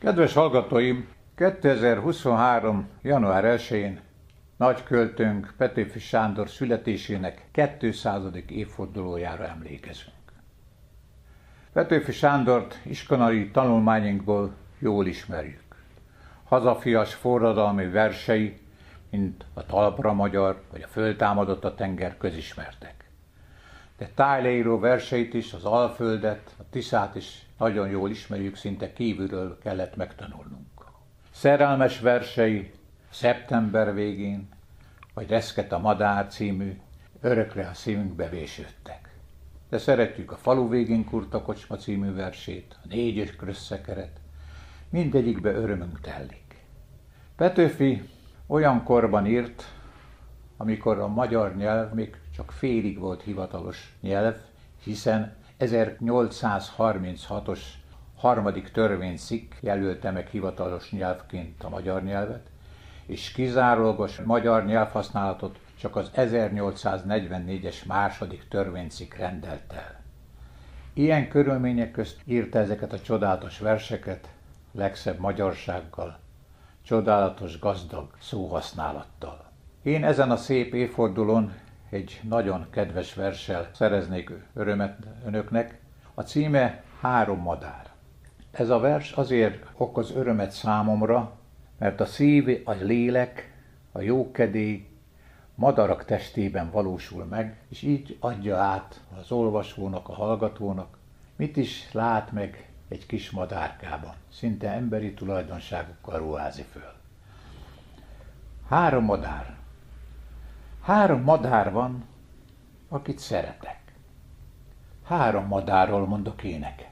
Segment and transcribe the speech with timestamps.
[0.00, 2.88] Kedves hallgatóim, 2023.
[3.02, 4.00] január 1-én
[4.56, 8.22] nagy költőnk Petőfi Sándor születésének 200.
[8.48, 10.14] évfordulójára emlékezünk.
[11.72, 15.84] Petőfi Sándort iskolai tanulmányunkból jól ismerjük.
[16.44, 18.58] Hazafias forradalmi versei,
[19.10, 22.99] mint a Talpra Magyar vagy a Föltámadott a tenger közismertek.
[24.00, 29.96] De tájleíró verseit is, az Alföldet, a Tiszát is nagyon jól ismerjük, szinte kívülről kellett
[29.96, 30.84] megtanulnunk.
[31.30, 32.70] Szerelmes versei
[33.10, 34.48] szeptember végén,
[35.14, 36.80] vagy Reszket a Madár című
[37.20, 39.14] örökre a szívünkbe vésődtek.
[39.68, 44.20] De szeretjük a Falu végén kurta kocsma című versét, a négyes krösszekeret,
[44.90, 46.64] mindegyikbe örömünk tellik.
[47.36, 48.08] Petőfi
[48.46, 49.64] olyan korban írt,
[50.56, 54.36] amikor a magyar nyelv még csak félig volt hivatalos nyelv,
[54.82, 57.60] hiszen 1836-os
[58.16, 62.46] harmadik törvényszik jelölte meg hivatalos nyelvként a magyar nyelvet,
[63.06, 70.00] és kizárólagos magyar nyelvhasználatot csak az 1844-es második törvényszik rendelt el.
[70.92, 74.28] Ilyen körülmények közt írta ezeket a csodálatos verseket,
[74.72, 76.18] legszebb magyarsággal,
[76.82, 79.50] csodálatos gazdag szóhasználattal.
[79.82, 81.52] Én ezen a szép évfordulón
[81.90, 85.80] egy nagyon kedves verssel szereznék örömet önöknek.
[86.14, 87.88] A címe Három madár.
[88.50, 91.38] Ez a vers azért okoz örömet számomra,
[91.78, 93.52] mert a szív, a lélek,
[93.92, 94.88] a jókedély
[95.54, 100.98] madarak testében valósul meg, és így adja át az olvasónak, a hallgatónak,
[101.36, 106.92] mit is lát meg egy kis madárkában, szinte emberi tulajdonságokkal ruházi föl.
[108.68, 109.59] Három madár.
[110.80, 112.04] Három madár van,
[112.88, 113.80] akit szeretek.
[115.02, 116.90] Három madárról mondok éneket.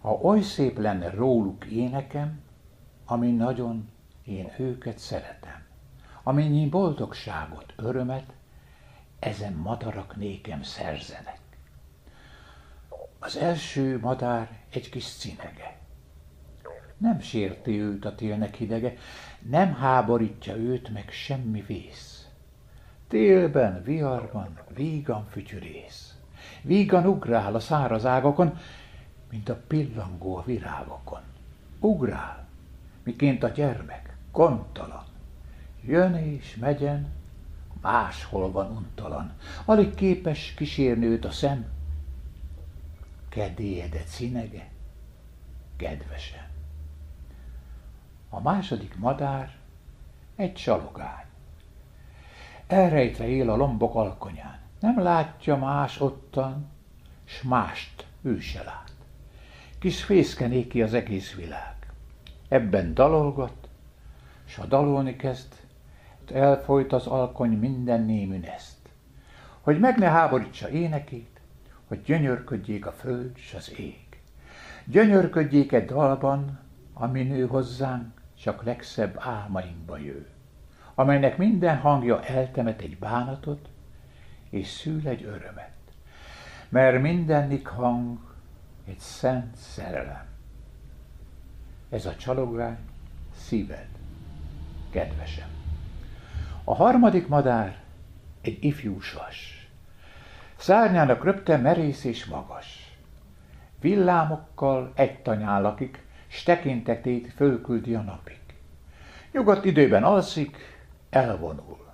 [0.00, 2.40] Ha oly szép lenne róluk énekem,
[3.04, 3.88] ami nagyon
[4.24, 5.62] én őket szeretem,
[6.22, 8.32] amennyi boldogságot, örömet
[9.18, 11.40] ezen madarak nékem szerzenek.
[13.18, 15.76] Az első madár egy kis cinege.
[16.96, 18.94] Nem sérti őt a télnek hidege,
[19.48, 22.17] nem háborítja őt meg semmi vész.
[23.08, 26.14] Télben, viharban, vígan fütyürész.
[26.62, 28.58] Vígan ugrál a száraz ágakon,
[29.30, 31.20] mint a pillangó a virágokon.
[31.80, 32.48] Ugrál,
[33.02, 35.04] miként a gyermek, kontalan.
[35.82, 37.12] Jön és megyen,
[37.80, 39.32] máshol van untalan.
[39.64, 41.66] Alig képes kísérni őt a szem.
[43.28, 44.68] Kedélyedet színege,
[45.76, 46.48] kedvesen.
[48.28, 49.56] A második madár
[50.36, 51.27] egy csalogány.
[52.68, 54.58] Elrejtve él a lombok alkonyán.
[54.80, 56.66] Nem látja más ottan,
[57.24, 58.92] s mást ő se lát.
[59.78, 61.74] Kis fészke az egész világ.
[62.48, 63.68] Ebben dalolgat,
[64.44, 65.52] s ha dalolni kezd,
[66.32, 68.88] elfolyt az alkony minden néműneszt.
[69.60, 71.40] Hogy meg ne háborítsa énekét,
[71.86, 74.06] hogy gyönyörködjék a föld s az ég.
[74.84, 76.60] Gyönyörködjék egy dalban,
[76.92, 80.26] ami nő hozzánk, csak legszebb álmainkba jő,
[80.98, 83.68] amelynek minden hangja eltemet egy bánatot,
[84.50, 85.76] és szül egy örömet,
[86.68, 88.18] mert mindennik hang
[88.88, 90.24] egy szent szerelem.
[91.90, 92.78] Ez a csalogány
[93.36, 93.88] szíved,
[94.90, 95.48] kedvesem.
[96.64, 97.76] A harmadik madár
[98.40, 99.68] egy ifjú sas.
[100.56, 102.96] Szárnyának röpte merész és magas.
[103.80, 108.40] Villámokkal egy tanyán lakik, s tekintetét fölküldi a napig.
[109.32, 110.76] Nyugodt időben alszik,
[111.10, 111.86] elvonul.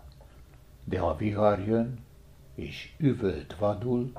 [0.85, 1.99] De ha vihar jön,
[2.55, 4.13] és üvölt vadul,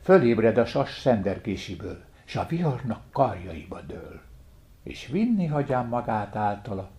[0.00, 4.20] fölébred a sas szenderkésiből, s a viharnak karjaiba dől,
[4.82, 6.90] és vinni hagyám magát általa,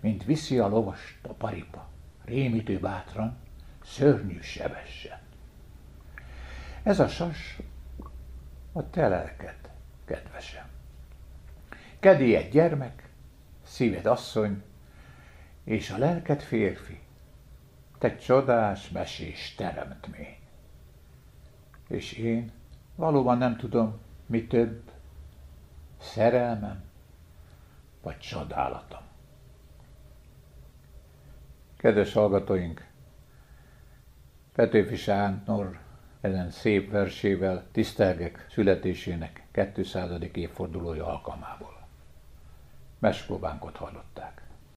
[0.00, 1.88] mint viszi a lovast a paripa,
[2.24, 3.36] rémítő bátran,
[3.84, 5.18] szörnyű sebesen.
[6.82, 7.58] Ez a sas
[8.72, 9.70] a te lelked,
[10.04, 10.66] kedvesem.
[12.00, 13.08] Egy gyermek,
[13.62, 14.62] szíved asszony,
[15.64, 17.00] és a lelked férfi.
[17.98, 20.36] Te csodás, mesés teremtmény.
[21.88, 22.52] És én
[22.94, 24.90] valóban nem tudom, mi több,
[26.00, 26.82] szerelmem
[28.02, 29.00] vagy csodálatom.
[31.76, 32.86] Kedves hallgatóink,
[34.54, 35.78] Petőfi Sándor
[36.20, 40.10] ezen szép versével tisztelgek születésének 200.
[40.32, 41.86] évfordulója alkalmából.
[42.98, 44.42] Meskóbánkot hallották.